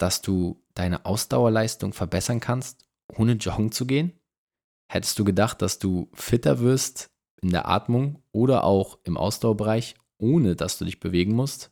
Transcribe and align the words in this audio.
dass 0.00 0.22
du 0.22 0.62
deine 0.74 1.04
Ausdauerleistung 1.04 1.92
verbessern 1.92 2.40
kannst, 2.40 2.86
ohne 3.16 3.32
joggen 3.32 3.70
zu 3.70 3.86
gehen? 3.86 4.18
Hättest 4.90 5.18
du 5.18 5.24
gedacht, 5.24 5.62
dass 5.62 5.78
du 5.78 6.10
fitter 6.14 6.60
wirst 6.60 7.10
in 7.42 7.50
der 7.50 7.68
Atmung 7.68 8.22
oder 8.32 8.64
auch 8.64 8.98
im 9.04 9.16
Ausdauerbereich, 9.16 9.94
ohne 10.18 10.56
dass 10.56 10.78
du 10.78 10.84
dich 10.84 11.00
bewegen 11.00 11.34
musst? 11.34 11.70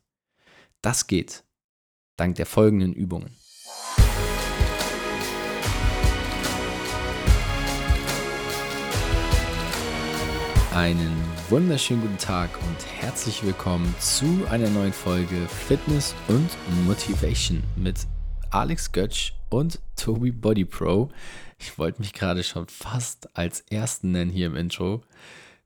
Das 0.83 1.07
geht 1.07 1.45
dank 2.17 2.37
der 2.37 2.47
folgenden 2.47 2.93
Übungen. 2.93 3.31
Einen 10.75 11.17
wunderschönen 11.49 12.03
guten 12.03 12.19
Tag 12.19 12.51
und 12.69 12.87
herzlich 13.01 13.43
willkommen 13.43 13.93
zu 13.99 14.47
einer 14.49 14.71
neuen 14.71 14.93
Folge 14.93 15.49
Fitness 15.49 16.15
und 16.29 16.51
Motivation 16.87 17.65
mit 17.75 18.07
Alex 18.51 18.93
Götsch 18.93 19.35
und 19.51 19.79
Toby 19.97 20.33
Body 20.33 20.65
Pro. 20.65 21.11
Ich 21.59 21.79
wollte 21.79 22.01
mich 22.01 22.15
gerade 22.15 22.43
schon 22.43 22.67
fast 22.67 23.37
als 23.37 23.61
ersten 23.61 24.13
nennen 24.13 24.31
hier 24.31 24.47
im 24.47 24.57
Intro, 24.57 25.03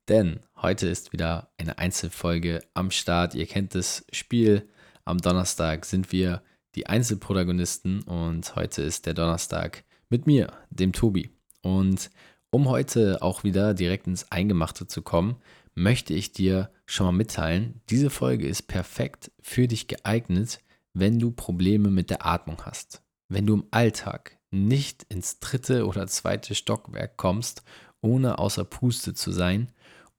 denn 0.09 0.41
heute 0.57 0.89
ist 0.89 1.13
wieder 1.13 1.53
eine 1.59 1.79
Einzelfolge 1.79 2.61
am 2.75 2.91
Start. 2.91 3.35
Ihr 3.35 3.47
kennt 3.47 3.75
das 3.75 4.05
Spiel. 4.13 4.69
Am 5.05 5.19
Donnerstag 5.19 5.85
sind 5.85 6.11
wir 6.11 6.43
die 6.75 6.87
Einzelprotagonisten 6.87 8.03
und 8.03 8.57
heute 8.57 8.83
ist 8.83 9.07
der 9.07 9.15
Donnerstag 9.15 9.85
mit 10.09 10.27
mir, 10.27 10.53
dem 10.71 10.93
Tobi. 10.93 11.31
Und 11.63 12.11
um 12.51 12.69
heute 12.69 13.23
auch 13.23 13.45
wieder 13.45 13.75
direkt 13.75 14.07
ins 14.09 14.31
Eingemachte 14.33 14.87
zu 14.87 15.03
kommen, 15.03 15.37
möchte 15.75 16.15
ich 16.15 16.33
dir 16.33 16.71
schon 16.85 17.07
mal 17.07 17.13
mitteilen, 17.13 17.81
diese 17.91 18.11
Folge 18.11 18.47
ist 18.47 18.63
perfekt 18.63 19.31
für 19.41 19.69
dich 19.69 19.89
geeignet, 19.89 20.61
wenn 20.95 21.19
du 21.19 21.31
Probleme 21.31 21.91
mit 21.91 22.11
der 22.11 22.27
Atmung 22.27 22.63
hast. 22.65 23.03
Wenn 23.29 23.47
du 23.47 23.55
im 23.55 23.65
Alltag 23.71 24.39
nicht 24.51 25.05
ins 25.09 25.39
dritte 25.39 25.87
oder 25.87 26.07
zweite 26.07 26.55
Stockwerk 26.55 27.17
kommst, 27.17 27.63
ohne 28.01 28.39
außer 28.39 28.65
Puste 28.65 29.15
zu 29.15 29.33
sein, 29.33 29.73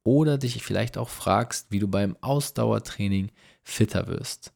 oder 0.03 0.37
dich 0.37 0.61
vielleicht 0.63 0.97
auch 0.97 1.09
fragst, 1.09 1.67
wie 1.69 1.79
du 1.79 1.87
beim 1.87 2.17
Ausdauertraining 2.21 3.31
fitter 3.63 4.07
wirst. 4.07 4.53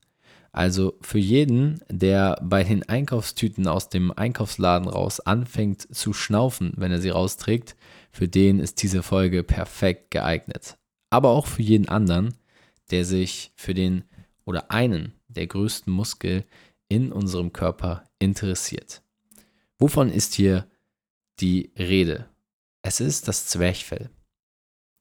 Also 0.52 0.98
für 1.02 1.20
jeden, 1.20 1.80
der 1.90 2.40
bei 2.42 2.64
den 2.64 2.88
Einkaufstüten 2.90 3.68
aus 3.68 3.90
dem 3.90 4.12
Einkaufsladen 4.12 4.88
raus 4.88 5.20
anfängt 5.20 5.94
zu 5.96 6.14
schnaufen, 6.14 6.74
wenn 6.76 6.92
er 6.92 7.00
sie 7.00 7.10
rausträgt, 7.10 7.76
für 8.12 8.28
den 8.28 8.60
ist 8.60 8.82
diese 8.82 9.04
Folge 9.04 9.44
perfekt 9.44 10.12
geeignet. 10.12 10.78
Aber 11.10 11.30
auch 11.30 11.46
für 11.46 11.62
jeden 11.62 11.88
anderen, 11.88 12.34
der 12.90 13.06
sich 13.06 13.52
für 13.56 13.74
den 13.74 14.04
oder 14.46 14.72
einen 14.72 15.14
der 15.28 15.48
größten 15.48 15.92
Muskel 15.92 16.46
in 16.90 17.12
unserem 17.12 17.54
Körper 17.54 18.10
interessiert. 18.20 19.02
Wovon 19.78 20.10
ist 20.10 20.34
hier 20.34 20.68
die 21.40 21.72
Rede? 21.78 22.30
Es 22.82 23.00
ist 23.00 23.28
das 23.28 23.48
Zwerchfell. 23.48 24.10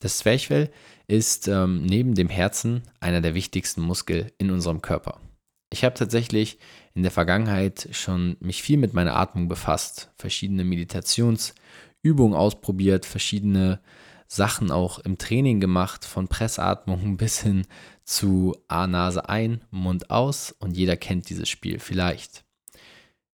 Das 0.01 0.19
Zwerchfell 0.19 0.71
ist 1.07 1.49
ähm, 1.49 1.85
neben 1.85 2.15
dem 2.15 2.29
Herzen 2.29 2.83
einer 3.01 3.21
der 3.21 3.35
wichtigsten 3.35 3.81
Muskel 3.81 4.33
in 4.39 4.51
unserem 4.51 4.83
Körper. 4.83 5.21
Ich 5.73 5.85
habe 5.85 5.95
tatsächlich 5.95 6.59
in 6.95 7.03
der 7.03 7.11
Vergangenheit 7.11 7.89
schon 7.93 8.37
mich 8.41 8.63
viel 8.63 8.77
mit 8.77 8.93
meiner 8.93 9.17
Atmung 9.17 9.49
befasst, 9.49 10.11
verschiedene 10.17 10.65
Meditationsübungen 10.65 12.37
ausprobiert, 12.37 13.07
verschiedene 13.07 13.81
Sachen 14.29 14.71
auch 14.71 14.99
im 14.99 15.19
Training 15.19 15.61
gemacht, 15.61 16.05
von 16.05 16.29
Pressatmung 16.29 17.17
bis 17.19 17.41
hin 17.41 17.67
zu 18.05 18.57
A 18.69 18.87
Nase 18.87 19.29
ein, 19.29 19.65
Mund 19.71 20.11
aus 20.11 20.53
und 20.53 20.77
jeder 20.77 20.97
kennt 20.97 21.29
dieses 21.31 21.49
Spiel 21.49 21.79
vielleicht. 21.79 22.45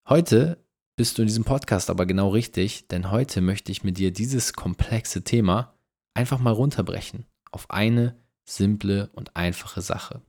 Heute 0.08 0.64
bist 0.96 1.18
du 1.18 1.22
in 1.22 1.28
diesem 1.28 1.44
Podcast 1.44 1.90
aber 1.90 2.06
genau 2.06 2.30
richtig, 2.30 2.88
denn 2.88 3.10
heute 3.10 3.40
möchte 3.40 3.70
ich 3.72 3.84
mit 3.84 3.98
dir 3.98 4.12
dieses 4.12 4.52
komplexe 4.52 5.22
Thema 5.22 5.74
einfach 6.14 6.38
mal 6.38 6.52
runterbrechen 6.52 7.26
auf 7.52 7.70
eine 7.70 8.16
simple 8.44 9.10
und 9.12 9.36
einfache 9.36 9.82
Sache 9.82 10.22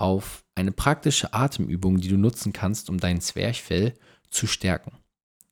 auf 0.00 0.44
eine 0.54 0.72
praktische 0.72 1.34
Atemübung, 1.34 2.00
die 2.00 2.08
du 2.08 2.16
nutzen 2.16 2.54
kannst, 2.54 2.88
um 2.88 2.98
dein 2.98 3.20
Zwerchfell 3.20 3.94
zu 4.30 4.46
stärken. 4.46 4.92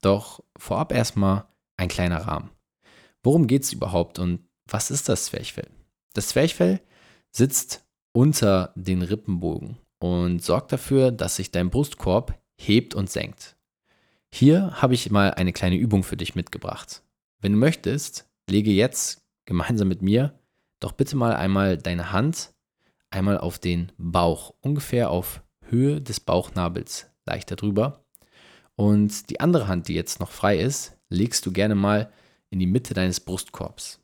Doch 0.01 0.43
vorab 0.57 0.93
erstmal 0.93 1.45
ein 1.77 1.89
kleiner 1.89 2.27
Rahmen. 2.27 2.51
Worum 3.23 3.47
geht 3.47 3.65
es 3.65 3.73
überhaupt 3.73 4.19
und 4.19 4.41
was 4.67 4.91
ist 4.91 5.09
das 5.09 5.27
Zwerchfell? 5.27 5.69
Das 6.15 6.29
Zwerchfell 6.29 6.81
sitzt 7.31 7.85
unter 8.13 8.73
den 8.75 9.03
Rippenbogen 9.03 9.79
und 9.99 10.43
sorgt 10.43 10.73
dafür, 10.73 11.11
dass 11.11 11.37
sich 11.37 11.51
dein 11.51 11.71
Brustkorb 11.71 12.39
hebt 12.57 12.95
und 12.95 13.11
senkt. 13.11 13.57
Hier 14.31 14.83
habe 14.83 14.95
ich 14.95 15.11
mal 15.11 15.33
eine 15.33 15.53
kleine 15.53 15.77
Übung 15.77 16.03
für 16.03 16.17
dich 16.17 16.35
mitgebracht. 16.35 17.03
Wenn 17.41 17.53
du 17.53 17.59
möchtest, 17.59 18.29
lege 18.49 18.71
jetzt 18.71 19.23
gemeinsam 19.47 19.89
mit 19.89 20.03
mir 20.03 20.39
doch 20.81 20.93
bitte 20.93 21.17
mal 21.17 21.35
einmal 21.35 21.77
deine 21.77 22.13
Hand 22.13 22.53
einmal 23.11 23.39
auf 23.39 23.59
den 23.59 23.91
Bauch, 23.97 24.55
ungefähr 24.61 25.11
auf 25.11 25.43
Höhe 25.69 26.01
des 26.01 26.21
Bauchnabels, 26.21 27.11
leicht 27.27 27.51
darüber. 27.51 28.05
Und 28.77 29.31
die 29.31 29.41
andere 29.41 29.67
Hand, 29.67 29.89
die 29.89 29.95
jetzt 29.95 30.21
noch 30.21 30.31
frei 30.31 30.59
ist, 30.59 30.97
legst 31.09 31.45
du 31.47 31.53
gerne 31.53 31.75
mal 31.75 32.13
in 32.51 32.59
die 32.59 32.67
Mitte 32.67 32.95
deines 32.95 33.21
Brustkorbs, 33.21 34.01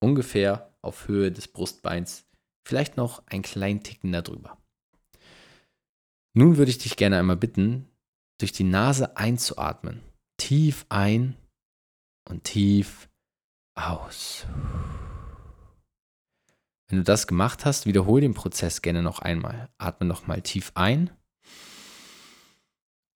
ungefähr 0.00 0.74
auf 0.82 1.08
Höhe 1.08 1.32
des 1.32 1.48
Brustbeins, 1.48 2.26
vielleicht 2.66 2.96
noch 2.96 3.26
ein 3.26 3.42
kleinen 3.42 3.82
Ticken 3.82 4.12
darüber. 4.12 4.58
Nun 6.34 6.58
würde 6.58 6.70
ich 6.70 6.78
dich 6.78 6.96
gerne 6.96 7.18
einmal 7.18 7.36
bitten, 7.36 7.88
durch 8.38 8.52
die 8.52 8.64
Nase 8.64 9.16
einzuatmen. 9.16 10.02
Tief 10.36 10.84
ein 10.90 11.36
und 12.28 12.44
tief 12.44 13.08
aus. 13.74 14.46
Wenn 16.88 16.98
du 16.98 17.04
das 17.04 17.26
gemacht 17.26 17.64
hast, 17.64 17.86
wiederhole 17.86 18.20
den 18.20 18.34
Prozess 18.34 18.82
gerne 18.82 19.02
noch 19.02 19.18
einmal. 19.18 19.70
Atme 19.78 20.06
nochmal 20.06 20.42
tief 20.42 20.72
ein 20.74 21.10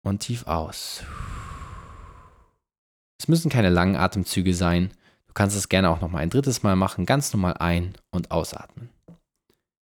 und 0.02 0.20
tief 0.20 0.46
aus. 0.46 1.02
Es 3.18 3.28
müssen 3.28 3.50
keine 3.50 3.70
langen 3.70 3.96
Atemzüge 3.96 4.54
sein. 4.54 4.90
Du 5.26 5.34
kannst 5.34 5.56
es 5.56 5.68
gerne 5.68 5.90
auch 5.90 6.00
nochmal 6.00 6.22
ein 6.22 6.30
drittes 6.30 6.62
Mal 6.62 6.76
machen, 6.76 7.06
ganz 7.06 7.32
normal 7.32 7.54
ein- 7.54 7.94
und 8.10 8.30
ausatmen. 8.30 8.90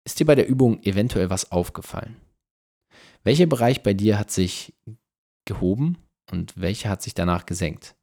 Ist 0.05 0.19
dir 0.19 0.25
bei 0.25 0.35
der 0.35 0.47
Übung 0.47 0.81
eventuell 0.83 1.29
was 1.29 1.51
aufgefallen? 1.51 2.17
Welcher 3.23 3.45
Bereich 3.45 3.83
bei 3.83 3.93
dir 3.93 4.19
hat 4.19 4.31
sich 4.31 4.73
gehoben 5.45 5.97
und 6.31 6.57
welcher 6.57 6.89
hat 6.89 7.01
sich 7.01 7.13
danach 7.13 7.45
gesenkt? 7.45 7.95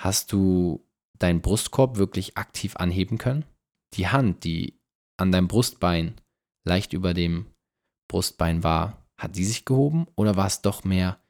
Hast 0.00 0.32
du 0.32 0.86
deinen 1.18 1.42
Brustkorb 1.42 1.96
wirklich 1.96 2.36
aktiv 2.36 2.76
anheben 2.76 3.18
können? 3.18 3.44
Die 3.94 4.08
Hand, 4.08 4.44
die 4.44 4.78
an 5.18 5.32
deinem 5.32 5.48
Brustbein 5.48 6.20
leicht 6.64 6.92
über 6.92 7.14
dem 7.14 7.46
Brustbein 8.08 8.62
war, 8.62 9.04
hat 9.18 9.36
die 9.36 9.44
sich 9.44 9.64
gehoben 9.64 10.06
oder 10.14 10.36
war 10.36 10.46
es 10.46 10.62
doch 10.62 10.84
mehr 10.84 11.20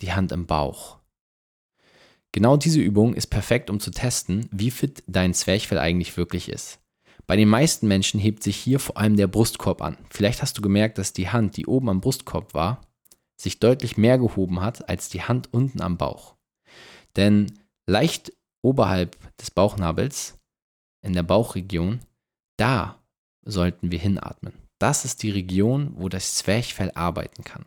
die 0.00 0.12
Hand 0.12 0.32
im 0.32 0.46
Bauch? 0.46 0.98
Genau 2.34 2.56
diese 2.56 2.80
Übung 2.80 3.14
ist 3.14 3.28
perfekt, 3.28 3.70
um 3.70 3.78
zu 3.78 3.92
testen, 3.92 4.48
wie 4.50 4.72
fit 4.72 5.04
dein 5.06 5.34
Zwerchfell 5.34 5.78
eigentlich 5.78 6.16
wirklich 6.16 6.48
ist. 6.48 6.80
Bei 7.28 7.36
den 7.36 7.48
meisten 7.48 7.86
Menschen 7.86 8.18
hebt 8.18 8.42
sich 8.42 8.56
hier 8.56 8.80
vor 8.80 8.96
allem 8.96 9.16
der 9.16 9.28
Brustkorb 9.28 9.80
an. 9.80 9.96
Vielleicht 10.10 10.42
hast 10.42 10.58
du 10.58 10.60
gemerkt, 10.60 10.98
dass 10.98 11.12
die 11.12 11.28
Hand, 11.28 11.56
die 11.56 11.66
oben 11.66 11.88
am 11.88 12.00
Brustkorb 12.00 12.52
war, 12.52 12.80
sich 13.40 13.60
deutlich 13.60 13.96
mehr 13.96 14.18
gehoben 14.18 14.62
hat 14.62 14.88
als 14.88 15.08
die 15.08 15.22
Hand 15.22 15.54
unten 15.54 15.80
am 15.80 15.96
Bauch. 15.96 16.34
Denn 17.14 17.52
leicht 17.86 18.32
oberhalb 18.62 19.16
des 19.36 19.52
Bauchnabels, 19.52 20.36
in 21.06 21.12
der 21.12 21.22
Bauchregion, 21.22 22.00
da 22.56 23.00
sollten 23.44 23.92
wir 23.92 24.00
hinatmen. 24.00 24.54
Das 24.80 25.04
ist 25.04 25.22
die 25.22 25.30
Region, 25.30 25.92
wo 25.98 26.08
das 26.08 26.34
Zwerchfell 26.34 26.90
arbeiten 26.96 27.44
kann. 27.44 27.64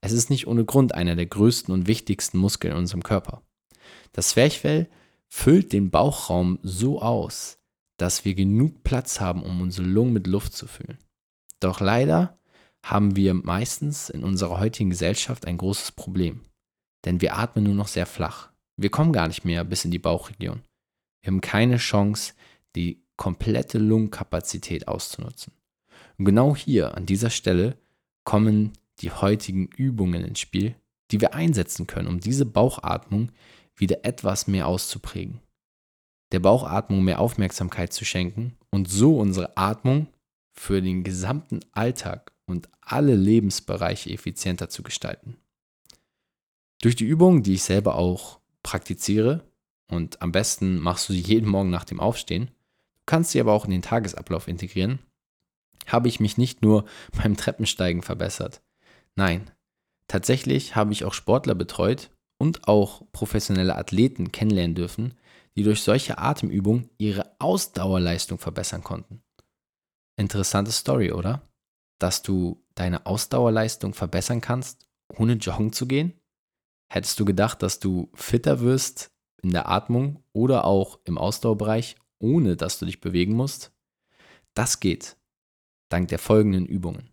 Es 0.00 0.12
ist 0.12 0.30
nicht 0.30 0.46
ohne 0.46 0.64
Grund 0.64 0.94
einer 0.94 1.14
der 1.14 1.26
größten 1.26 1.74
und 1.74 1.86
wichtigsten 1.86 2.38
Muskeln 2.38 2.72
in 2.72 2.78
unserem 2.78 3.02
Körper. 3.02 3.42
Das 4.12 4.30
Zwerchfell 4.30 4.88
füllt 5.28 5.72
den 5.72 5.90
Bauchraum 5.90 6.58
so 6.62 7.00
aus, 7.02 7.58
dass 7.98 8.24
wir 8.24 8.34
genug 8.34 8.82
Platz 8.84 9.20
haben, 9.20 9.42
um 9.42 9.60
unsere 9.60 9.86
Lungen 9.86 10.12
mit 10.12 10.26
Luft 10.26 10.54
zu 10.54 10.66
füllen. 10.66 10.98
Doch 11.60 11.80
leider 11.80 12.38
haben 12.82 13.16
wir 13.16 13.34
meistens 13.34 14.08
in 14.08 14.24
unserer 14.24 14.60
heutigen 14.60 14.90
Gesellschaft 14.90 15.46
ein 15.46 15.58
großes 15.58 15.92
Problem. 15.92 16.40
Denn 17.04 17.20
wir 17.20 17.36
atmen 17.36 17.64
nur 17.64 17.74
noch 17.74 17.88
sehr 17.88 18.06
flach. 18.06 18.50
Wir 18.76 18.90
kommen 18.90 19.12
gar 19.12 19.28
nicht 19.28 19.44
mehr 19.44 19.64
bis 19.64 19.84
in 19.84 19.90
die 19.90 19.98
Bauchregion. 19.98 20.62
Wir 21.22 21.32
haben 21.32 21.40
keine 21.40 21.76
Chance, 21.76 22.34
die 22.76 23.02
komplette 23.16 23.78
Lungenkapazität 23.78 24.88
auszunutzen. 24.88 25.52
Und 26.16 26.24
genau 26.24 26.54
hier, 26.54 26.96
an 26.96 27.06
dieser 27.06 27.30
Stelle, 27.30 27.76
kommen 28.24 28.72
die 29.00 29.10
heutigen 29.10 29.66
Übungen 29.66 30.24
ins 30.24 30.40
Spiel, 30.40 30.74
die 31.10 31.20
wir 31.20 31.34
einsetzen 31.34 31.86
können, 31.86 32.08
um 32.08 32.20
diese 32.20 32.44
Bauchatmung 32.44 33.32
wieder 33.78 34.04
etwas 34.04 34.46
mehr 34.46 34.66
auszuprägen. 34.66 35.40
Der 36.32 36.40
Bauchatmung 36.40 37.02
mehr 37.02 37.20
Aufmerksamkeit 37.20 37.92
zu 37.92 38.04
schenken 38.04 38.56
und 38.70 38.90
so 38.90 39.18
unsere 39.18 39.56
Atmung 39.56 40.08
für 40.52 40.82
den 40.82 41.04
gesamten 41.04 41.60
Alltag 41.72 42.32
und 42.46 42.68
alle 42.80 43.14
Lebensbereiche 43.14 44.10
effizienter 44.10 44.68
zu 44.68 44.82
gestalten. 44.82 45.36
Durch 46.82 46.96
die 46.96 47.04
Übung, 47.04 47.42
die 47.42 47.54
ich 47.54 47.62
selber 47.62 47.96
auch 47.96 48.40
praktiziere, 48.62 49.44
und 49.90 50.20
am 50.20 50.32
besten 50.32 50.78
machst 50.78 51.08
du 51.08 51.14
sie 51.14 51.20
jeden 51.20 51.48
Morgen 51.48 51.70
nach 51.70 51.84
dem 51.84 52.00
Aufstehen, 52.00 52.46
du 52.46 53.02
kannst 53.06 53.30
sie 53.30 53.40
aber 53.40 53.52
auch 53.52 53.64
in 53.64 53.70
den 53.70 53.82
Tagesablauf 53.82 54.48
integrieren, 54.48 54.98
habe 55.86 56.08
ich 56.08 56.20
mich 56.20 56.36
nicht 56.36 56.62
nur 56.62 56.84
beim 57.22 57.36
Treppensteigen 57.36 58.02
verbessert. 58.02 58.62
Nein, 59.14 59.50
tatsächlich 60.08 60.76
habe 60.76 60.92
ich 60.92 61.04
auch 61.04 61.14
Sportler 61.14 61.54
betreut 61.54 62.10
und 62.38 62.68
auch 62.68 63.02
professionelle 63.12 63.76
Athleten 63.76 64.32
kennenlernen 64.32 64.74
dürfen, 64.74 65.14
die 65.56 65.64
durch 65.64 65.82
solche 65.82 66.18
Atemübungen 66.18 66.88
ihre 66.98 67.34
Ausdauerleistung 67.40 68.38
verbessern 68.38 68.84
konnten. 68.84 69.22
Interessante 70.16 70.70
Story, 70.70 71.12
oder? 71.12 71.42
Dass 71.98 72.22
du 72.22 72.62
deine 72.74 73.06
Ausdauerleistung 73.06 73.92
verbessern 73.92 74.40
kannst, 74.40 74.86
ohne 75.08 75.34
joggen 75.34 75.72
zu 75.72 75.86
gehen? 75.86 76.12
Hättest 76.88 77.18
du 77.20 77.24
gedacht, 77.24 77.62
dass 77.62 77.80
du 77.80 78.08
fitter 78.14 78.60
wirst 78.60 79.10
in 79.42 79.50
der 79.50 79.68
Atmung 79.68 80.22
oder 80.32 80.64
auch 80.64 81.00
im 81.04 81.18
Ausdauerbereich, 81.18 81.96
ohne 82.18 82.56
dass 82.56 82.78
du 82.78 82.86
dich 82.86 83.00
bewegen 83.00 83.34
musst? 83.34 83.72
Das 84.54 84.80
geht, 84.80 85.16
dank 85.88 86.08
der 86.08 86.18
folgenden 86.18 86.66
Übungen. 86.66 87.10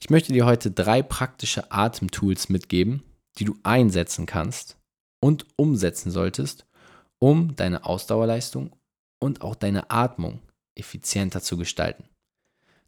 Ich 0.00 0.10
möchte 0.10 0.32
dir 0.32 0.46
heute 0.46 0.72
drei 0.72 1.02
praktische 1.02 1.70
Atemtools 1.70 2.48
mitgeben, 2.48 3.02
die 3.38 3.44
du 3.44 3.56
einsetzen 3.62 4.26
kannst 4.26 4.78
und 5.20 5.46
umsetzen 5.56 6.10
solltest, 6.10 6.66
um 7.18 7.54
deine 7.56 7.84
Ausdauerleistung 7.84 8.74
und 9.20 9.42
auch 9.42 9.54
deine 9.54 9.90
Atmung 9.90 10.40
effizienter 10.74 11.40
zu 11.40 11.56
gestalten. 11.56 12.04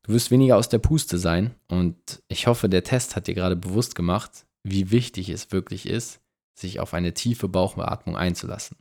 Du 0.03 0.13
wirst 0.13 0.31
weniger 0.31 0.57
aus 0.57 0.69
der 0.69 0.79
Puste 0.81 1.19
sein 1.19 1.55
und 1.69 2.23
ich 2.29 2.47
hoffe, 2.47 2.69
der 2.69 2.85
Test 2.85 3.17
hat 3.17 3.27
dir 3.27 3.35
gerade 3.35 3.57
bewusst 3.57 3.95
gemacht, 3.95 4.47
wie 4.63 4.91
wichtig 4.91 5.29
es 5.29 5.53
wirklich 5.53 5.87
ist, 5.87 6.21
sich 6.59 6.81
auf 6.81 6.95
eine 6.95 7.15
tiefe 7.15 7.49
Bauchatmung 7.49 8.17
einzulassen. 8.17 8.77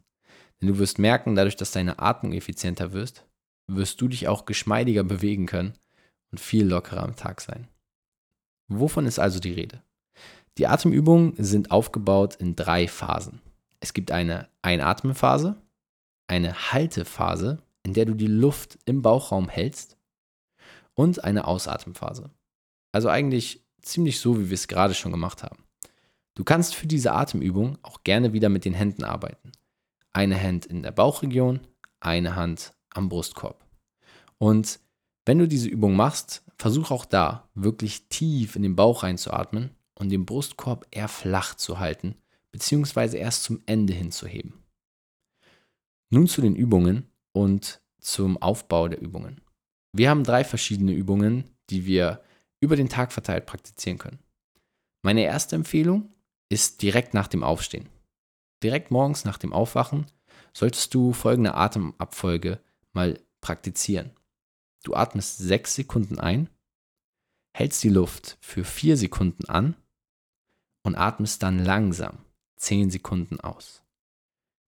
Denn 0.60 0.69
du 0.69 0.80
wirst 0.80 0.98
merken, 0.98 1.36
dadurch, 1.36 1.56
dass 1.56 1.71
deine 1.71 2.00
Atmung 2.00 2.33
effizienter 2.33 2.94
wirst, 2.94 3.25
wirst 3.68 4.01
du 4.01 4.07
dich 4.07 4.27
auch 4.27 4.45
geschmeidiger 4.45 5.04
bewegen 5.04 5.45
können 5.45 5.74
und 6.31 6.39
viel 6.39 6.65
lockerer 6.65 7.04
am 7.04 7.15
Tag 7.15 7.42
sein. 7.42 7.68
Wovon 8.68 9.06
ist 9.06 9.19
also 9.19 9.39
die 9.39 9.54
Rede? 9.54 9.83
Die 10.58 10.68
Atemübungen 10.68 11.34
sind 11.38 11.72
aufgebaut 11.72 12.36
in 12.36 12.56
drei 12.56 12.88
Phasen. 12.88 13.42
Es 13.80 13.94
gibt 13.94 14.12
eine 14.12 14.48
Einatmenphase, 14.62 15.56
eine 16.28 16.72
Haltephase, 16.72 17.58
in 17.84 17.94
der 17.94 18.06
du 18.06 18.14
die 18.14 18.28
Luft 18.28 18.78
im 18.86 19.02
Bauchraum 19.02 19.50
hältst 19.50 19.98
und 20.94 21.24
eine 21.24 21.48
Ausatmenphase. 21.48 22.30
Also 22.92 23.10
eigentlich 23.10 23.66
ziemlich 23.82 24.20
so, 24.20 24.40
wie 24.40 24.50
wir 24.50 24.54
es 24.54 24.68
gerade 24.68 24.94
schon 24.94 25.12
gemacht 25.12 25.44
haben. 25.44 25.64
Du 26.36 26.44
kannst 26.44 26.76
für 26.76 26.88
diese 26.88 27.14
Atemübung 27.14 27.78
auch 27.82 28.04
gerne 28.04 28.34
wieder 28.34 28.50
mit 28.50 28.64
den 28.64 28.74
Händen 28.74 29.04
arbeiten. 29.04 29.52
Eine 30.14 30.42
Hand 30.42 30.68
in 30.68 30.84
der 30.84 30.92
Bauchregion, 30.92 31.62
eine 32.00 32.36
Hand 32.36 32.74
am 32.92 33.10
Brustkorb. 33.10 33.66
Und 34.38 34.80
wenn 35.26 35.40
du 35.40 35.48
diese 35.48 35.68
Übung 35.68 35.96
machst, 35.96 36.44
versuch 36.58 36.92
auch 36.92 37.06
da 37.06 37.50
wirklich 37.56 38.08
tief 38.10 38.56
in 38.56 38.62
den 38.62 38.76
Bauch 38.76 39.04
reinzuatmen 39.04 39.72
und 39.95 40.10
den 40.10 40.25
Brustkorb 40.25 40.88
eher 40.92 41.07
flach 41.07 41.56
zu 41.56 41.80
halten, 41.80 42.16
beziehungsweise 42.51 43.18
erst 43.18 43.44
zum 43.44 43.62
Ende 43.66 43.94
hinzuheben. 43.94 44.63
Nun 46.10 46.28
zu 46.28 46.42
den 46.42 46.56
Übungen 46.56 47.10
und 47.31 47.81
zum 48.00 48.38
Aufbau 48.42 48.88
der 48.88 49.01
Übungen. 49.01 49.42
Wir 49.94 50.10
haben 50.10 50.24
drei 50.24 50.44
verschiedene 50.44 50.94
Übungen, 50.94 51.50
die 51.69 51.86
wir 51.86 52.24
über 52.60 52.75
den 52.75 52.90
Tag 52.90 53.12
verteilt 53.12 53.45
praktizieren 53.45 53.98
können. 53.98 54.19
Meine 55.04 55.24
erste 55.24 55.56
Empfehlung 55.56 56.13
ist 56.50 56.81
direkt 56.81 57.13
nach 57.13 57.28
dem 57.28 57.44
Aufstehen. 57.44 57.89
Direkt 58.63 58.92
morgens 58.92 59.25
nach 59.25 59.38
dem 59.38 59.54
Aufwachen 59.54 60.06
solltest 60.54 60.94
du 60.94 61.13
folgende 61.13 61.56
Atemabfolge 61.56 62.60
mal 62.94 63.19
praktizieren. 63.42 64.12
Du 64.84 64.94
atmest 64.94 65.38
sechs 65.39 65.75
Sekunden 65.75 66.19
ein, 66.19 66.50
hältst 67.56 67.84
die 67.84 67.89
Luft 67.89 68.38
für 68.42 68.63
vier 68.63 68.98
Sekunden 68.98 69.46
an 69.46 69.75
und 70.84 70.96
atmest 70.96 71.44
dann 71.44 71.60
langsam 71.60 72.20
zehn 72.58 72.90
Sekunden 72.90 73.40
aus. 73.40 73.84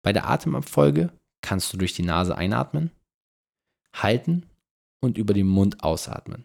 Bei 0.02 0.12
der 0.12 0.28
Atemabfolge 0.28 1.12
kannst 1.40 1.72
du 1.72 1.76
durch 1.76 1.94
die 1.94 2.02
Nase 2.02 2.36
einatmen, 2.36 2.90
halten 3.92 4.46
und 5.00 5.18
über 5.18 5.34
den 5.34 5.46
Mund 5.46 5.82
ausatmen. 5.82 6.44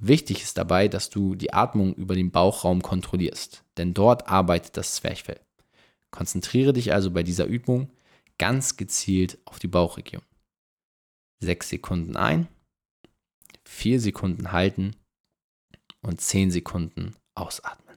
Wichtig 0.00 0.42
ist 0.42 0.56
dabei, 0.58 0.86
dass 0.88 1.10
du 1.10 1.34
die 1.34 1.52
Atmung 1.52 1.94
über 1.94 2.14
den 2.14 2.30
Bauchraum 2.30 2.82
kontrollierst, 2.82 3.64
denn 3.76 3.94
dort 3.94 4.28
arbeitet 4.28 4.76
das 4.76 4.94
Zwerchfell. 4.94 5.40
Konzentriere 6.10 6.72
dich 6.72 6.92
also 6.92 7.10
bei 7.10 7.22
dieser 7.22 7.46
Übung 7.46 7.90
ganz 8.38 8.76
gezielt 8.76 9.38
auf 9.44 9.58
die 9.58 9.66
Bauchregion. 9.66 10.22
Sechs 11.40 11.68
Sekunden 11.68 12.16
ein, 12.16 12.48
vier 13.64 14.00
Sekunden 14.00 14.52
halten 14.52 14.96
und 16.00 16.20
zehn 16.20 16.50
Sekunden 16.50 17.14
ausatmen. 17.34 17.87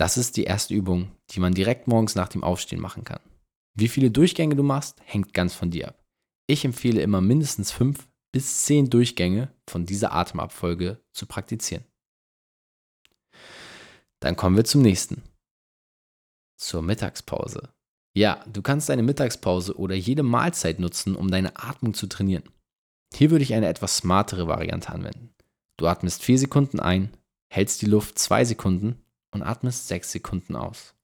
Das 0.00 0.16
ist 0.16 0.38
die 0.38 0.44
erste 0.44 0.72
Übung, 0.72 1.12
die 1.28 1.40
man 1.40 1.52
direkt 1.52 1.86
morgens 1.86 2.14
nach 2.14 2.28
dem 2.28 2.42
Aufstehen 2.42 2.80
machen 2.80 3.04
kann. 3.04 3.20
Wie 3.74 3.86
viele 3.86 4.10
Durchgänge 4.10 4.56
du 4.56 4.62
machst, 4.62 4.98
hängt 5.04 5.34
ganz 5.34 5.52
von 5.52 5.70
dir 5.70 5.88
ab. 5.88 6.02
Ich 6.46 6.64
empfehle 6.64 7.02
immer 7.02 7.20
mindestens 7.20 7.70
fünf 7.70 8.08
bis 8.32 8.64
zehn 8.64 8.88
Durchgänge 8.88 9.52
von 9.68 9.84
dieser 9.84 10.12
Atemabfolge 10.12 11.04
zu 11.12 11.26
praktizieren. 11.26 11.84
Dann 14.20 14.36
kommen 14.36 14.56
wir 14.56 14.64
zum 14.64 14.80
nächsten. 14.80 15.22
Zur 16.58 16.80
Mittagspause. 16.80 17.68
Ja, 18.16 18.42
du 18.50 18.62
kannst 18.62 18.88
deine 18.88 19.02
Mittagspause 19.02 19.76
oder 19.76 19.96
jede 19.96 20.22
Mahlzeit 20.22 20.78
nutzen, 20.78 21.14
um 21.14 21.30
deine 21.30 21.58
Atmung 21.58 21.92
zu 21.92 22.06
trainieren. 22.06 22.48
Hier 23.12 23.30
würde 23.30 23.42
ich 23.42 23.52
eine 23.52 23.68
etwas 23.68 23.98
smartere 23.98 24.48
Variante 24.48 24.88
anwenden. 24.88 25.34
Du 25.76 25.86
atmest 25.86 26.22
4 26.22 26.38
Sekunden 26.38 26.80
ein, 26.80 27.14
hältst 27.52 27.82
die 27.82 27.86
Luft 27.86 28.18
2 28.18 28.46
Sekunden 28.46 29.04
und 29.30 29.42
atmest 29.42 29.88
6 29.88 30.12
Sekunden 30.12 30.56
aus. 30.56 30.94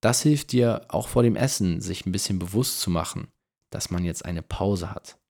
Das 0.00 0.22
hilft 0.22 0.52
dir 0.52 0.86
auch 0.88 1.08
vor 1.08 1.22
dem 1.22 1.36
Essen, 1.36 1.80
sich 1.80 2.06
ein 2.06 2.12
bisschen 2.12 2.38
bewusst 2.38 2.80
zu 2.80 2.90
machen, 2.90 3.28
dass 3.70 3.90
man 3.90 4.04
jetzt 4.04 4.24
eine 4.24 4.42
Pause 4.42 4.90
hat 4.90 5.20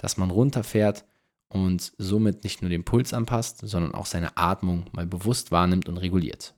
dass 0.00 0.16
man 0.16 0.30
runterfährt 0.30 1.04
und 1.48 1.92
somit 1.98 2.44
nicht 2.44 2.62
nur 2.62 2.70
den 2.70 2.84
Puls 2.84 3.12
anpasst, 3.12 3.58
sondern 3.62 3.94
auch 3.94 4.06
seine 4.06 4.36
Atmung 4.36 4.86
mal 4.92 5.06
bewusst 5.06 5.52
wahrnimmt 5.52 5.88
und 5.88 5.98
reguliert. 5.98 6.54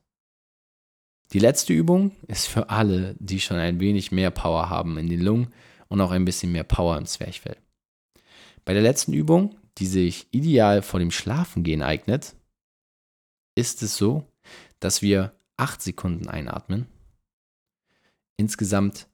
Die 1.33 1.39
letzte 1.39 1.73
Übung 1.73 2.13
ist 2.29 2.47
für 2.47 2.71
alle, 2.71 3.17
die 3.19 3.41
schon 3.41 3.57
ein 3.57 3.81
wenig 3.81 4.13
mehr 4.13 4.31
Power 4.31 4.71
haben 4.71 4.99
in 4.99 5.09
den 5.09 5.21
Lungen 5.21 5.53
und 5.89 6.01
auch 6.01 6.11
ein 6.11 6.25
bisschen 6.25 6.53
mehr 6.53 6.65
Power 6.65 6.97
im 6.99 7.07
Zwerchfell. 7.07 7.57
Bei 8.65 8.75
der 8.75 8.83
letzten 8.83 9.13
Übung, 9.13 9.57
die 9.79 9.87
sich 9.87 10.29
ideal 10.31 10.83
vor 10.83 11.01
dem 11.01 11.11
Schlafengehen 11.11 11.83
eignet, 11.83 12.37
ist 13.57 13.83
es 13.83 13.97
so, 13.97 14.25
dass 14.85 15.03
wir 15.03 15.39
8 15.57 15.81
Sekunden 15.81 16.29
einatmen, 16.29 16.87
insgesamt 18.37 19.09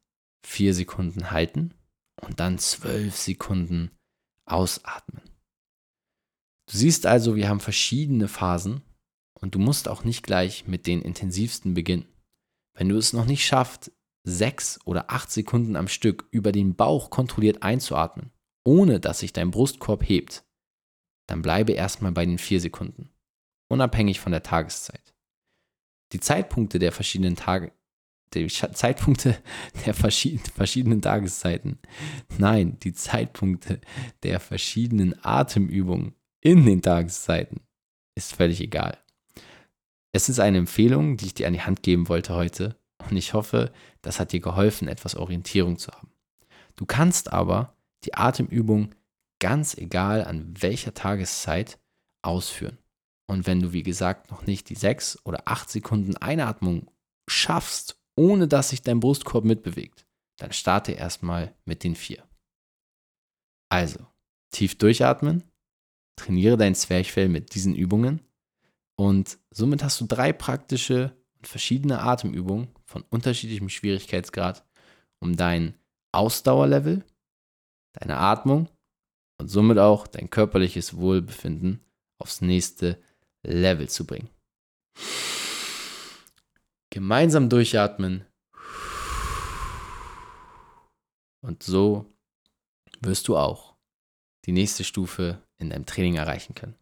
4 0.45 0.75
Sekunden 0.75 1.31
halten 1.31 1.75
und 2.21 2.41
dann 2.41 2.59
12 2.59 3.15
Sekunden 3.15 3.91
ausatmen. 4.47 5.23
Du 6.71 6.77
siehst 6.77 7.07
also, 7.07 7.37
wir 7.37 7.49
haben 7.49 7.61
verschiedene 7.61 8.29
Phasen 8.29 8.83
und 9.35 9.55
du 9.55 9.59
musst 9.59 9.89
auch 9.89 10.05
nicht 10.05 10.23
gleich 10.23 10.67
mit 10.67 10.87
den 10.87 11.03
intensivsten 11.03 11.75
beginnen. 11.75 12.07
Wenn 12.75 12.89
du 12.89 12.97
es 12.97 13.13
noch 13.13 13.25
nicht 13.25 13.45
schaffst, 13.45 13.93
sechs 14.25 14.79
oder 14.85 15.11
acht 15.11 15.31
Sekunden 15.31 15.77
am 15.77 15.89
Stück 15.89 16.29
über 16.31 16.53
den 16.53 16.77
Bauch 16.77 17.11
kontrolliert 17.11 17.63
einzuatmen, 17.63 18.31
ohne 18.65 19.01
dass 19.01 19.21
sich 19.21 19.33
dein 19.33 19.51
Brustkorb 19.51 20.07
hebt, 20.07 20.45
dann 21.27 21.43
bleibe 21.43 21.73
erstmal 21.73 22.13
bei 22.13 22.25
den 22.25 22.39
vier 22.39 22.61
Sekunden, 22.61 23.11
unabhängig 23.69 24.21
von 24.21 24.33
der 24.33 24.43
Tageszeit. 24.43 25.15
Die 26.13 26.21
Zeitpunkte 26.21 26.79
der 26.79 26.93
verschiedenen 26.93 27.37
Tage, 27.37 27.73
die 28.35 28.47
Zeitpunkte 28.49 29.37
der 29.87 29.95
verschiedenen 29.95 31.03
Tageszeiten. 31.03 31.79
Nein, 32.39 32.79
die 32.81 32.93
Zeitpunkte 32.93 33.81
der 34.23 34.41
verschiedenen 34.41 35.15
Atemübungen 35.25 36.15
in 36.41 36.65
den 36.65 36.83
Tageszeiten 36.83 37.61
ist 38.15 38.35
völlig 38.35 38.61
egal. 38.61 38.99
Es 40.13 40.29
ist 40.29 40.41
eine 40.41 40.59
Empfehlung, 40.59 41.17
die 41.17 41.27
ich 41.27 41.35
dir 41.35 41.47
an 41.47 41.53
die 41.53 41.63
Hand 41.63 41.83
geben 41.83 42.09
wollte 42.09 42.35
heute 42.35 42.77
und 43.09 43.17
ich 43.17 43.35
hoffe, 43.35 43.73
das 44.03 44.19
hat 44.19 44.33
dir 44.33 44.41
geholfen, 44.41 44.89
etwas 44.89 45.15
Orientierung 45.15 45.79
zu 45.79 45.93
haben. 45.93 46.11
Du 46.77 46.87
kannst 46.87 47.33
aber 47.33 47.77
die 48.05 48.15
Atemübung 48.15 48.95
ganz 49.41 49.77
egal 49.77 50.25
an 50.25 50.55
welcher 50.61 50.95
Tageszeit 50.95 51.79
ausführen. 52.23 52.79
Und 53.31 53.47
wenn 53.47 53.61
du, 53.61 53.73
wie 53.73 53.83
gesagt, 53.83 54.31
noch 54.31 54.47
nicht 54.47 54.71
die 54.71 54.75
sechs 54.75 55.19
oder 55.25 55.43
acht 55.45 55.71
Sekunden 55.71 56.17
Einatmung 56.17 56.91
schaffst 57.29 57.99
ohne 58.19 58.49
dass 58.49 58.71
sich 58.71 58.83
dein 58.83 58.99
Brustkorb 58.99 59.45
mitbewegt, 59.45 60.05
dann 60.39 60.53
starte 60.53 60.93
erstmal 60.93 61.55
mit 61.65 61.85
den 61.85 61.95
vier. 61.95 62.25
Also, 63.71 64.05
tief 64.51 64.77
durchatmen, 64.77 65.45
trainiere 66.17 66.57
dein 66.57 66.75
Zwerchfell 66.75 67.29
mit 67.29 67.55
diesen 67.55 67.77
Übungen 67.77 68.21
und 68.97 69.39
somit 69.51 69.85
hast 69.85 70.01
du 70.01 70.07
drei 70.07 70.33
praktische 70.33 71.17
und 71.37 71.47
verschiedene 71.47 72.01
Atemübungen 72.01 72.69
von 72.87 73.05
unterschiedlichem 73.11 73.69
Schwierigkeitsgrad, 73.69 74.67
um 75.21 75.37
dein 75.37 75.75
Ausdauerlevel, 76.13 77.05
deine 77.93 78.17
Atmung 78.17 78.69
und 79.41 79.47
somit 79.47 79.79
auch 79.79 80.09
dein 80.09 80.29
körperliches 80.29 80.97
Wohlbefinden 80.97 81.85
aufs 82.19 82.41
nächste 82.41 83.01
Level 83.49 83.89
zu 83.89 84.05
bringen. 84.05 84.29
Gemeinsam 86.91 87.49
durchatmen. 87.49 88.25
Und 91.41 91.63
so 91.63 92.07
wirst 93.01 93.29
du 93.29 93.37
auch 93.37 93.75
die 94.47 94.53
nächste 94.53 94.85
Stufe 94.85 95.43
in 95.59 95.71
deinem 95.71 95.87
Training 95.87 96.17
erreichen 96.17 96.55
können. 96.55 96.75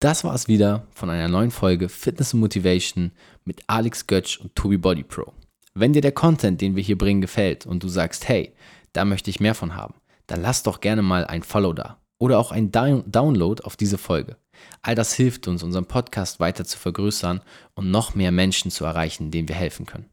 Das 0.00 0.24
war 0.24 0.34
es 0.34 0.48
wieder 0.48 0.86
von 0.94 1.10
einer 1.10 1.28
neuen 1.28 1.50
Folge 1.50 1.88
Fitness 1.88 2.34
und 2.34 2.40
Motivation 2.40 3.12
mit 3.44 3.62
Alex 3.68 4.06
Götsch 4.06 4.38
und 4.38 4.54
Tobi 4.54 4.76
Body 4.76 5.04
Pro. 5.04 5.32
Wenn 5.74 5.92
dir 5.92 6.02
der 6.02 6.12
Content, 6.12 6.60
den 6.60 6.76
wir 6.76 6.82
hier 6.82 6.98
bringen, 6.98 7.20
gefällt 7.20 7.66
und 7.66 7.82
du 7.82 7.88
sagst, 7.88 8.28
hey, 8.28 8.52
da 8.92 9.04
möchte 9.04 9.30
ich 9.30 9.40
mehr 9.40 9.54
von 9.54 9.74
haben, 9.74 9.94
dann 10.26 10.42
lass 10.42 10.62
doch 10.62 10.80
gerne 10.80 11.02
mal 11.02 11.24
ein 11.24 11.42
Follow 11.42 11.72
da 11.72 12.00
oder 12.18 12.38
auch 12.38 12.52
ein 12.52 12.70
Download 12.70 13.62
auf 13.62 13.76
diese 13.76 13.98
Folge. 13.98 14.36
All 14.82 14.94
das 14.94 15.14
hilft 15.14 15.48
uns, 15.48 15.62
unseren 15.62 15.86
Podcast 15.86 16.40
weiter 16.40 16.64
zu 16.64 16.78
vergrößern 16.78 17.40
und 17.74 17.90
noch 17.90 18.14
mehr 18.14 18.32
Menschen 18.32 18.70
zu 18.70 18.84
erreichen, 18.84 19.30
denen 19.30 19.48
wir 19.48 19.56
helfen 19.56 19.86
können. 19.86 20.10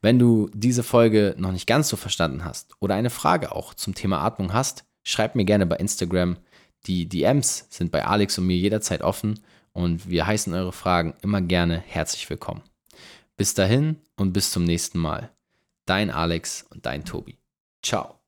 Wenn 0.00 0.18
du 0.18 0.50
diese 0.52 0.82
Folge 0.82 1.34
noch 1.38 1.52
nicht 1.52 1.66
ganz 1.66 1.88
so 1.88 1.96
verstanden 1.96 2.44
hast 2.44 2.74
oder 2.80 2.94
eine 2.94 3.10
Frage 3.10 3.52
auch 3.52 3.74
zum 3.74 3.94
Thema 3.94 4.20
Atmung 4.20 4.52
hast, 4.52 4.84
schreib 5.04 5.34
mir 5.34 5.44
gerne 5.44 5.66
bei 5.66 5.76
Instagram. 5.76 6.36
Die 6.86 7.08
DMs 7.08 7.66
sind 7.70 7.92
bei 7.92 8.04
Alex 8.04 8.38
und 8.38 8.46
mir 8.46 8.56
jederzeit 8.56 9.02
offen 9.02 9.40
und 9.72 10.08
wir 10.08 10.26
heißen 10.26 10.52
eure 10.54 10.72
Fragen 10.72 11.14
immer 11.22 11.40
gerne 11.40 11.78
herzlich 11.86 12.28
willkommen. 12.30 12.62
Bis 13.36 13.54
dahin 13.54 13.96
und 14.16 14.32
bis 14.32 14.50
zum 14.50 14.64
nächsten 14.64 14.98
Mal. 14.98 15.30
Dein 15.86 16.10
Alex 16.10 16.66
und 16.70 16.86
dein 16.86 17.04
Tobi. 17.04 17.38
Ciao. 17.82 18.19